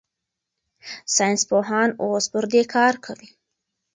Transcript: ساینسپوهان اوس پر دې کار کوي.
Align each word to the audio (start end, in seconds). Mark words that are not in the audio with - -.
ساینسپوهان 1.15 1.89
اوس 2.01 2.25
پر 2.31 2.43
دې 2.51 2.61
کار 2.73 2.93
کوي. 3.05 3.29